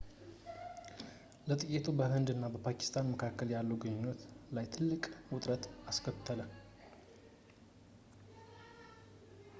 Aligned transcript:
ጥቃቱ 1.59 1.85
በህንድ 1.99 2.29
እና 2.33 2.45
ፓኪስታን 2.65 3.05
መካከል 3.11 3.51
ያሉ 3.55 3.69
ግንኙነቶች 3.83 4.23
ላይ 4.57 4.65
ትልቅ 4.75 5.03
ውጥረት 5.35 5.63
አስከተለ 5.91 6.41